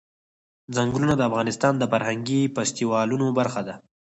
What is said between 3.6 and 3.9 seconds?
ده.